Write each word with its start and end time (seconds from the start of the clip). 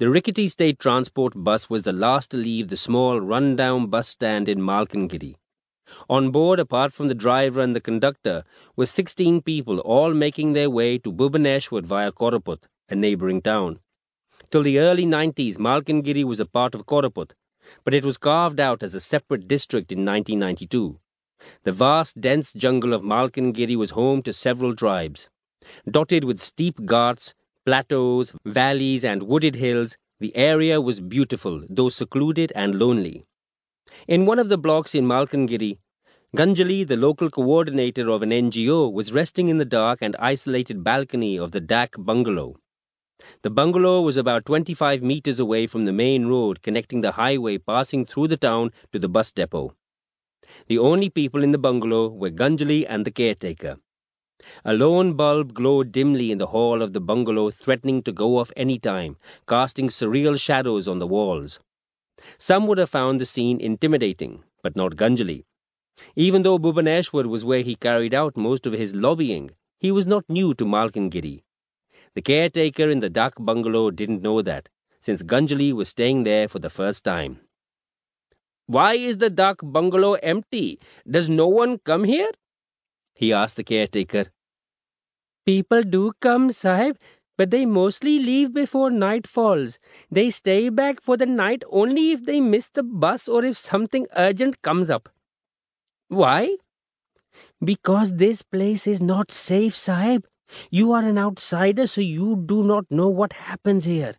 The 0.00 0.08
rickety 0.08 0.48
state 0.48 0.78
transport 0.78 1.32
bus 1.34 1.68
was 1.68 1.82
the 1.82 1.92
last 1.92 2.30
to 2.30 2.36
leave 2.36 2.68
the 2.68 2.76
small, 2.76 3.20
run-down 3.20 3.88
bus 3.88 4.06
stand 4.06 4.48
in 4.48 4.60
Malkangiri. 4.60 5.34
On 6.08 6.30
board, 6.30 6.60
apart 6.60 6.92
from 6.92 7.08
the 7.08 7.16
driver 7.16 7.60
and 7.60 7.74
the 7.74 7.80
conductor, 7.80 8.44
were 8.76 8.86
16 8.86 9.42
people, 9.42 9.80
all 9.80 10.14
making 10.14 10.52
their 10.52 10.70
way 10.70 10.98
to 10.98 11.10
Bhubaneswar 11.10 11.82
via 11.82 12.12
Koraput, 12.12 12.60
a 12.88 12.94
neighboring 12.94 13.42
town. 13.42 13.80
Till 14.52 14.62
the 14.62 14.78
early 14.78 15.04
90s, 15.04 15.56
Malkangiri 15.58 16.22
was 16.22 16.38
a 16.38 16.46
part 16.46 16.76
of 16.76 16.86
Koraput, 16.86 17.32
but 17.82 17.92
it 17.92 18.04
was 18.04 18.18
carved 18.18 18.60
out 18.60 18.84
as 18.84 18.94
a 18.94 19.00
separate 19.00 19.48
district 19.48 19.90
in 19.90 20.04
1992. 20.04 21.00
The 21.64 21.72
vast, 21.72 22.20
dense 22.20 22.52
jungle 22.52 22.94
of 22.94 23.02
Malkangiri 23.02 23.74
was 23.74 23.90
home 23.90 24.22
to 24.22 24.32
several 24.32 24.76
tribes. 24.76 25.28
Dotted 25.90 26.22
with 26.22 26.40
steep 26.40 26.86
ghats, 26.86 27.34
plateaus, 27.68 28.32
valleys, 28.46 29.04
and 29.04 29.24
wooded 29.24 29.54
hills, 29.56 29.98
the 30.20 30.34
area 30.34 30.80
was 30.80 31.00
beautiful, 31.00 31.64
though 31.68 31.90
secluded 31.90 32.50
and 32.56 32.74
lonely. 32.74 33.26
In 34.06 34.24
one 34.24 34.38
of 34.38 34.48
the 34.48 34.56
blocks 34.56 34.94
in 34.94 35.04
Malkangiri, 35.04 35.76
Ganjali, 36.34 36.88
the 36.88 36.96
local 36.96 37.28
coordinator 37.28 38.08
of 38.08 38.22
an 38.22 38.30
NGO, 38.30 38.90
was 38.90 39.12
resting 39.12 39.48
in 39.48 39.58
the 39.58 39.66
dark 39.66 39.98
and 40.00 40.16
isolated 40.18 40.82
balcony 40.82 41.38
of 41.38 41.52
the 41.52 41.60
Dak 41.60 41.94
bungalow. 41.98 42.56
The 43.42 43.50
bungalow 43.50 44.00
was 44.00 44.16
about 44.16 44.46
25 44.46 45.02
meters 45.02 45.38
away 45.38 45.66
from 45.66 45.84
the 45.84 45.92
main 45.92 46.24
road 46.24 46.62
connecting 46.62 47.02
the 47.02 47.12
highway 47.12 47.58
passing 47.58 48.06
through 48.06 48.28
the 48.28 48.38
town 48.38 48.72
to 48.92 48.98
the 48.98 49.10
bus 49.10 49.30
depot. 49.30 49.74
The 50.68 50.78
only 50.78 51.10
people 51.10 51.42
in 51.42 51.52
the 51.52 51.58
bungalow 51.58 52.08
were 52.08 52.30
Ganjali 52.30 52.86
and 52.88 53.04
the 53.04 53.10
caretaker. 53.10 53.76
A 54.64 54.72
lone 54.72 55.14
bulb 55.14 55.52
glowed 55.52 55.90
dimly 55.92 56.30
in 56.30 56.38
the 56.38 56.48
hall 56.48 56.80
of 56.80 56.92
the 56.92 57.00
bungalow, 57.00 57.50
threatening 57.50 58.02
to 58.02 58.12
go 58.12 58.38
off 58.38 58.52
any 58.56 58.78
time, 58.78 59.16
casting 59.48 59.88
surreal 59.88 60.38
shadows 60.38 60.86
on 60.86 60.98
the 60.98 61.06
walls. 61.06 61.58
Some 62.38 62.66
would 62.66 62.78
have 62.78 62.90
found 62.90 63.20
the 63.20 63.26
scene 63.26 63.60
intimidating, 63.60 64.44
but 64.62 64.76
not 64.76 64.96
Ganjali. 64.96 65.44
Even 66.14 66.42
though 66.42 66.58
Bhubaneswar 66.58 67.26
was 67.26 67.44
where 67.44 67.62
he 67.62 67.74
carried 67.74 68.14
out 68.14 68.36
most 68.36 68.66
of 68.66 68.72
his 68.72 68.94
lobbying, 68.94 69.50
he 69.78 69.90
was 69.90 70.06
not 70.06 70.24
new 70.28 70.54
to 70.54 70.64
Malkangiri. 70.64 71.42
The 72.14 72.22
caretaker 72.22 72.88
in 72.90 73.00
the 73.00 73.10
Dak 73.10 73.34
bungalow 73.38 73.90
didn't 73.90 74.22
know 74.22 74.42
that, 74.42 74.68
since 75.00 75.22
Ganjali 75.22 75.72
was 75.72 75.88
staying 75.88 76.24
there 76.24 76.48
for 76.48 76.58
the 76.58 76.70
first 76.70 77.04
time. 77.04 77.40
Why 78.66 78.94
is 78.94 79.18
the 79.18 79.30
Dak 79.30 79.56
bungalow 79.62 80.14
empty? 80.14 80.78
Does 81.08 81.28
no 81.28 81.48
one 81.48 81.78
come 81.78 82.04
here? 82.04 82.30
He 83.18 83.32
asked 83.32 83.56
the 83.56 83.64
caretaker. 83.64 84.26
People 85.44 85.82
do 85.82 86.12
come, 86.20 86.52
Sahib, 86.52 86.98
but 87.36 87.50
they 87.50 87.66
mostly 87.66 88.20
leave 88.20 88.54
before 88.54 88.90
night 88.92 89.26
falls. 89.26 89.80
They 90.08 90.30
stay 90.30 90.68
back 90.68 91.02
for 91.02 91.16
the 91.16 91.26
night 91.26 91.64
only 91.68 92.12
if 92.12 92.24
they 92.24 92.40
miss 92.40 92.68
the 92.68 92.84
bus 92.84 93.26
or 93.26 93.44
if 93.44 93.56
something 93.56 94.06
urgent 94.16 94.62
comes 94.62 94.88
up. 94.88 95.08
Why? 96.06 96.58
Because 97.64 98.14
this 98.14 98.42
place 98.42 98.86
is 98.86 99.00
not 99.00 99.32
safe, 99.32 99.74
Sahib. 99.74 100.24
You 100.70 100.92
are 100.92 101.02
an 101.02 101.18
outsider, 101.18 101.88
so 101.88 102.00
you 102.00 102.36
do 102.46 102.62
not 102.62 102.84
know 102.88 103.08
what 103.08 103.32
happens 103.32 103.84
here. 103.84 104.14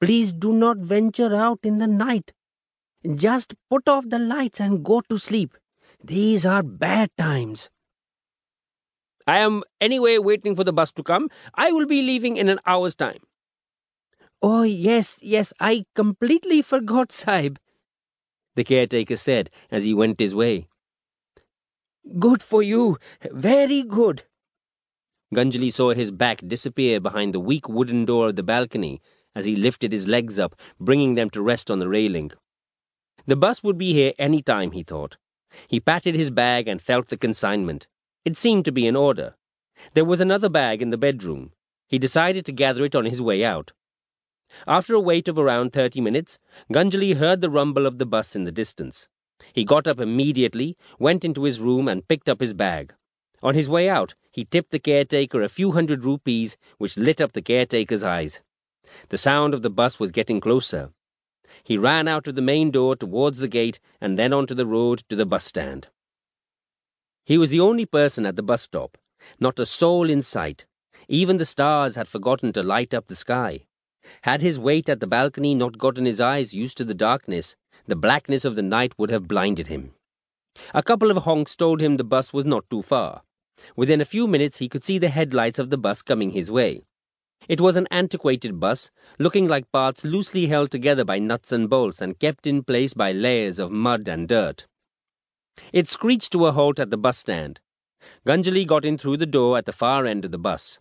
Please 0.00 0.32
do 0.32 0.52
not 0.52 0.78
venture 0.78 1.32
out 1.32 1.60
in 1.62 1.78
the 1.78 1.86
night. 1.86 2.32
Just 3.14 3.54
put 3.70 3.88
off 3.88 4.08
the 4.08 4.18
lights 4.18 4.58
and 4.58 4.84
go 4.84 5.00
to 5.08 5.16
sleep. 5.16 5.56
These 6.02 6.44
are 6.44 6.64
bad 6.64 7.10
times. 7.16 7.70
I 9.26 9.38
am 9.38 9.62
anyway 9.80 10.18
waiting 10.18 10.56
for 10.56 10.64
the 10.64 10.72
bus 10.72 10.92
to 10.92 11.02
come. 11.02 11.30
I 11.54 11.72
will 11.72 11.86
be 11.86 12.02
leaving 12.02 12.36
in 12.36 12.48
an 12.48 12.60
hour's 12.66 12.94
time. 12.94 13.20
Oh, 14.42 14.62
yes, 14.62 15.18
yes, 15.22 15.52
I 15.60 15.84
completely 15.94 16.62
forgot, 16.62 17.12
Sahib, 17.12 17.58
the 18.54 18.64
caretaker 18.64 19.16
said 19.16 19.50
as 19.70 19.84
he 19.84 19.94
went 19.94 20.20
his 20.20 20.34
way. 20.34 20.66
Good 22.18 22.42
for 22.42 22.62
you, 22.62 22.98
very 23.30 23.82
good. 23.82 24.24
Ganjali 25.34 25.72
saw 25.72 25.94
his 25.94 26.10
back 26.10 26.42
disappear 26.46 27.00
behind 27.00 27.32
the 27.32 27.40
weak 27.40 27.68
wooden 27.68 28.04
door 28.04 28.28
of 28.28 28.36
the 28.36 28.42
balcony 28.42 29.00
as 29.34 29.44
he 29.46 29.56
lifted 29.56 29.92
his 29.92 30.08
legs 30.08 30.38
up, 30.38 30.54
bringing 30.78 31.14
them 31.14 31.30
to 31.30 31.40
rest 31.40 31.70
on 31.70 31.78
the 31.78 31.88
railing. 31.88 32.32
The 33.26 33.36
bus 33.36 33.62
would 33.62 33.78
be 33.78 33.92
here 33.92 34.12
any 34.18 34.42
time, 34.42 34.72
he 34.72 34.82
thought. 34.82 35.16
He 35.68 35.80
patted 35.80 36.14
his 36.14 36.30
bag 36.30 36.68
and 36.68 36.82
felt 36.82 37.08
the 37.08 37.16
consignment. 37.16 37.86
It 38.24 38.36
seemed 38.36 38.64
to 38.66 38.72
be 38.72 38.86
in 38.86 38.94
order. 38.94 39.34
There 39.94 40.04
was 40.04 40.20
another 40.20 40.48
bag 40.48 40.80
in 40.80 40.90
the 40.90 40.98
bedroom. 40.98 41.52
He 41.88 41.98
decided 41.98 42.46
to 42.46 42.52
gather 42.52 42.84
it 42.84 42.94
on 42.94 43.04
his 43.04 43.20
way 43.20 43.44
out. 43.44 43.72
After 44.66 44.94
a 44.94 45.00
wait 45.00 45.28
of 45.28 45.38
around 45.38 45.72
thirty 45.72 46.00
minutes, 46.00 46.38
Ganjali 46.72 47.16
heard 47.16 47.40
the 47.40 47.50
rumble 47.50 47.86
of 47.86 47.98
the 47.98 48.06
bus 48.06 48.36
in 48.36 48.44
the 48.44 48.52
distance. 48.52 49.08
He 49.52 49.64
got 49.64 49.88
up 49.88 49.98
immediately, 49.98 50.76
went 50.98 51.24
into 51.24 51.42
his 51.42 51.58
room, 51.58 51.88
and 51.88 52.06
picked 52.06 52.28
up 52.28 52.40
his 52.40 52.54
bag. 52.54 52.94
On 53.42 53.54
his 53.54 53.68
way 53.68 53.88
out, 53.88 54.14
he 54.30 54.44
tipped 54.44 54.70
the 54.70 54.78
caretaker 54.78 55.42
a 55.42 55.48
few 55.48 55.72
hundred 55.72 56.04
rupees, 56.04 56.56
which 56.78 56.96
lit 56.96 57.20
up 57.20 57.32
the 57.32 57.42
caretaker's 57.42 58.04
eyes. 58.04 58.40
The 59.08 59.18
sound 59.18 59.52
of 59.52 59.62
the 59.62 59.70
bus 59.70 59.98
was 59.98 60.12
getting 60.12 60.40
closer. 60.40 60.92
He 61.64 61.76
ran 61.76 62.06
out 62.06 62.28
of 62.28 62.36
the 62.36 62.42
main 62.42 62.70
door 62.70 62.94
towards 62.94 63.38
the 63.38 63.48
gate 63.48 63.80
and 64.00 64.18
then 64.18 64.32
onto 64.32 64.54
the 64.54 64.66
road 64.66 65.02
to 65.08 65.16
the 65.16 65.26
bus 65.26 65.44
stand. 65.44 65.88
He 67.24 67.38
was 67.38 67.50
the 67.50 67.60
only 67.60 67.86
person 67.86 68.26
at 68.26 68.36
the 68.36 68.42
bus 68.42 68.62
stop, 68.62 68.98
not 69.38 69.58
a 69.58 69.66
soul 69.66 70.10
in 70.10 70.22
sight. 70.22 70.66
Even 71.08 71.36
the 71.36 71.46
stars 71.46 71.94
had 71.94 72.08
forgotten 72.08 72.52
to 72.52 72.62
light 72.62 72.92
up 72.92 73.06
the 73.06 73.16
sky. 73.16 73.66
Had 74.22 74.42
his 74.42 74.58
wait 74.58 74.88
at 74.88 75.00
the 75.00 75.06
balcony 75.06 75.54
not 75.54 75.78
gotten 75.78 76.04
his 76.04 76.20
eyes 76.20 76.52
used 76.52 76.76
to 76.78 76.84
the 76.84 76.94
darkness, 76.94 77.56
the 77.86 77.96
blackness 77.96 78.44
of 78.44 78.56
the 78.56 78.62
night 78.62 78.92
would 78.98 79.10
have 79.10 79.28
blinded 79.28 79.68
him. 79.68 79.92
A 80.74 80.82
couple 80.82 81.10
of 81.10 81.18
honks 81.18 81.56
told 81.56 81.80
him 81.80 81.96
the 81.96 82.04
bus 82.04 82.32
was 82.32 82.44
not 82.44 82.68
too 82.68 82.82
far. 82.82 83.22
Within 83.76 84.00
a 84.00 84.06
few 84.06 84.26
minutes 84.26 84.58
he 84.58 84.68
could 84.68 84.84
see 84.84 84.98
the 84.98 85.08
headlights 85.08 85.58
of 85.58 85.70
the 85.70 85.78
bus 85.78 86.02
coming 86.02 86.30
his 86.30 86.50
way. 86.50 86.84
It 87.48 87.60
was 87.60 87.76
an 87.76 87.88
antiquated 87.90 88.60
bus, 88.60 88.90
looking 89.18 89.48
like 89.48 89.72
parts 89.72 90.04
loosely 90.04 90.46
held 90.46 90.70
together 90.70 91.04
by 91.04 91.18
nuts 91.18 91.52
and 91.52 91.68
bolts 91.68 92.00
and 92.00 92.18
kept 92.18 92.46
in 92.46 92.62
place 92.62 92.94
by 92.94 93.12
layers 93.12 93.58
of 93.58 93.70
mud 93.70 94.08
and 94.08 94.28
dirt. 94.28 94.66
It 95.72 95.88
screeched 95.88 96.32
to 96.32 96.46
a 96.46 96.52
halt 96.52 96.78
at 96.78 96.90
the 96.90 96.96
bus 96.96 97.18
stand. 97.18 97.60
Ganjali 98.26 98.66
got 98.66 98.84
in 98.84 98.98
through 98.98 99.18
the 99.18 99.26
door 99.26 99.58
at 99.58 99.66
the 99.66 99.72
far 99.72 100.06
end 100.06 100.24
of 100.24 100.30
the 100.30 100.38
bus. 100.38 100.78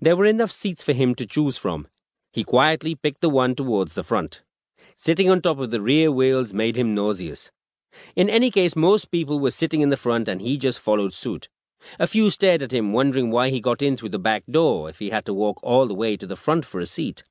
There 0.00 0.16
were 0.16 0.26
enough 0.26 0.50
seats 0.50 0.82
for 0.82 0.92
him 0.92 1.14
to 1.16 1.26
choose 1.26 1.56
from. 1.56 1.88
He 2.32 2.44
quietly 2.44 2.94
picked 2.94 3.20
the 3.20 3.28
one 3.28 3.54
towards 3.54 3.94
the 3.94 4.04
front. 4.04 4.42
Sitting 4.96 5.28
on 5.28 5.42
top 5.42 5.58
of 5.58 5.70
the 5.70 5.80
rear 5.80 6.10
wheels 6.10 6.52
made 6.52 6.76
him 6.76 6.94
nauseous. 6.94 7.50
In 8.16 8.30
any 8.30 8.50
case, 8.50 8.76
most 8.76 9.10
people 9.10 9.38
were 9.38 9.50
sitting 9.50 9.80
in 9.80 9.90
the 9.90 9.96
front 9.96 10.28
and 10.28 10.40
he 10.40 10.56
just 10.56 10.78
followed 10.78 11.12
suit. 11.12 11.48
A 11.98 12.06
few 12.06 12.30
stared 12.30 12.62
at 12.62 12.72
him, 12.72 12.92
wondering 12.92 13.30
why 13.30 13.50
he 13.50 13.60
got 13.60 13.82
in 13.82 13.96
through 13.96 14.10
the 14.10 14.18
back 14.18 14.44
door 14.48 14.88
if 14.88 14.98
he 14.98 15.10
had 15.10 15.26
to 15.26 15.34
walk 15.34 15.58
all 15.62 15.86
the 15.86 15.94
way 15.94 16.16
to 16.16 16.26
the 16.26 16.36
front 16.36 16.64
for 16.64 16.80
a 16.80 16.86
seat. 16.86 17.24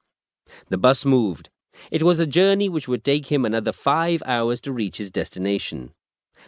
The 0.69 0.77
bus 0.77 1.05
moved. 1.05 1.49
It 1.89 2.03
was 2.03 2.19
a 2.19 2.27
journey 2.27 2.67
which 2.67 2.87
would 2.87 3.03
take 3.03 3.31
him 3.31 3.45
another 3.45 3.71
five 3.71 4.21
hours 4.25 4.59
to 4.61 4.73
reach 4.73 4.97
his 4.97 5.09
destination. 5.09 5.93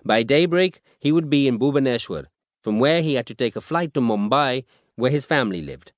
By 0.05 0.23
daybreak, 0.23 0.81
he 0.99 1.11
would 1.11 1.29
be 1.29 1.47
in 1.47 1.59
Bhubaneswar, 1.59 2.25
from 2.61 2.79
where 2.79 3.01
he 3.01 3.15
had 3.15 3.27
to 3.27 3.35
take 3.35 3.55
a 3.55 3.61
flight 3.61 3.93
to 3.93 4.01
Mumbai, 4.01 4.63
where 4.95 5.11
his 5.11 5.25
family 5.25 5.61
lived. 5.61 5.91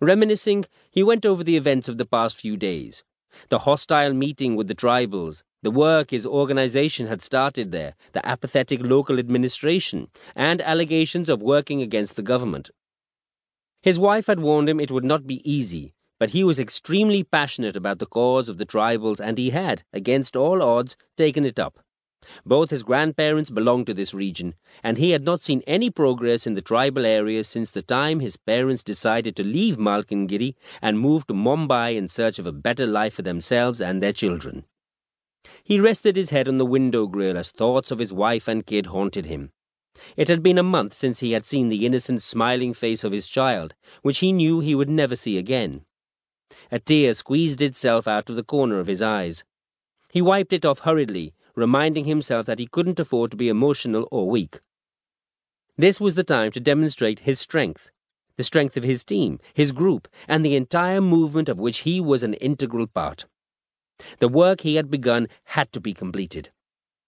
Reminiscing, 0.00 0.64
he 0.90 1.02
went 1.02 1.26
over 1.26 1.44
the 1.44 1.56
events 1.56 1.88
of 1.88 1.98
the 1.98 2.06
past 2.06 2.36
few 2.36 2.56
days. 2.56 3.04
The 3.48 3.60
hostile 3.60 4.14
meeting 4.14 4.56
with 4.56 4.66
the 4.66 4.74
tribals, 4.74 5.42
the 5.62 5.70
work 5.70 6.10
his 6.10 6.24
organization 6.24 7.06
had 7.06 7.22
started 7.22 7.70
there, 7.70 7.94
the 8.12 8.26
apathetic 8.26 8.80
local 8.82 9.18
administration, 9.18 10.08
and 10.34 10.60
allegations 10.62 11.28
of 11.28 11.42
working 11.42 11.82
against 11.82 12.16
the 12.16 12.22
government. 12.22 12.70
His 13.82 13.98
wife 13.98 14.26
had 14.26 14.40
warned 14.40 14.68
him 14.68 14.80
it 14.80 14.90
would 14.90 15.04
not 15.04 15.26
be 15.26 15.48
easy, 15.50 15.94
but 16.18 16.30
he 16.30 16.44
was 16.44 16.58
extremely 16.58 17.22
passionate 17.22 17.76
about 17.76 17.98
the 17.98 18.06
cause 18.06 18.48
of 18.48 18.58
the 18.58 18.66
tribals 18.66 19.20
and 19.20 19.38
he 19.38 19.50
had, 19.50 19.84
against 19.92 20.36
all 20.36 20.62
odds, 20.62 20.96
taken 21.16 21.44
it 21.44 21.58
up. 21.58 21.78
Both 22.44 22.70
his 22.70 22.82
grandparents 22.82 23.50
belonged 23.50 23.86
to 23.86 23.94
this 23.94 24.12
region, 24.12 24.54
and 24.82 24.98
he 24.98 25.12
had 25.12 25.24
not 25.24 25.42
seen 25.42 25.62
any 25.66 25.90
progress 25.90 26.46
in 26.46 26.54
the 26.54 26.62
tribal 26.62 27.06
areas 27.06 27.48
since 27.48 27.70
the 27.70 27.82
time 27.82 28.20
his 28.20 28.36
parents 28.36 28.82
decided 28.82 29.36
to 29.36 29.42
leave 29.42 29.78
Malkangiri 29.78 30.54
and 30.82 30.98
move 30.98 31.26
to 31.26 31.34
Mumbai 31.34 31.96
in 31.96 32.08
search 32.08 32.38
of 32.38 32.46
a 32.46 32.52
better 32.52 32.86
life 32.86 33.14
for 33.14 33.22
themselves 33.22 33.80
and 33.80 34.02
their 34.02 34.12
children. 34.12 34.64
He 35.64 35.80
rested 35.80 36.16
his 36.16 36.30
head 36.30 36.46
on 36.46 36.58
the 36.58 36.66
window 36.66 37.06
grill 37.06 37.38
as 37.38 37.50
thoughts 37.50 37.90
of 37.90 37.98
his 37.98 38.12
wife 38.12 38.48
and 38.48 38.66
kid 38.66 38.86
haunted 38.86 39.26
him. 39.26 39.52
It 40.16 40.28
had 40.28 40.42
been 40.42 40.58
a 40.58 40.62
month 40.62 40.94
since 40.94 41.20
he 41.20 41.32
had 41.32 41.46
seen 41.46 41.68
the 41.68 41.86
innocent, 41.86 42.22
smiling 42.22 42.74
face 42.74 43.02
of 43.02 43.12
his 43.12 43.28
child, 43.28 43.74
which 44.02 44.18
he 44.18 44.32
knew 44.32 44.60
he 44.60 44.74
would 44.74 44.90
never 44.90 45.16
see 45.16 45.38
again. 45.38 45.86
A 46.70 46.78
tear 46.78 47.14
squeezed 47.14 47.60
itself 47.60 48.06
out 48.06 48.28
of 48.28 48.36
the 48.36 48.44
corner 48.44 48.78
of 48.78 48.86
his 48.86 49.00
eyes. 49.00 49.44
He 50.12 50.20
wiped 50.20 50.52
it 50.52 50.64
off 50.64 50.80
hurriedly 50.80 51.34
reminding 51.60 52.06
himself 52.06 52.46
that 52.46 52.58
he 52.58 52.66
couldn't 52.66 52.98
afford 52.98 53.30
to 53.30 53.36
be 53.36 53.48
emotional 53.48 54.08
or 54.10 54.28
weak. 54.28 54.60
This 55.76 56.00
was 56.00 56.14
the 56.14 56.24
time 56.24 56.50
to 56.52 56.60
demonstrate 56.60 57.20
his 57.20 57.40
strength. 57.40 57.90
the 58.36 58.44
strength 58.44 58.76
of 58.78 58.82
his 58.82 59.04
team, 59.04 59.38
his 59.52 59.70
group, 59.70 60.08
and 60.26 60.42
the 60.42 60.56
entire 60.56 61.02
movement 61.02 61.46
of 61.46 61.58
which 61.58 61.80
he 61.80 62.00
was 62.00 62.22
an 62.22 62.32
integral 62.34 62.86
part. 62.86 63.26
The 64.18 64.28
work 64.28 64.62
he 64.62 64.76
had 64.76 64.90
begun 64.90 65.28
had 65.44 65.70
to 65.74 65.80
be 65.80 65.92
completed. 65.92 66.50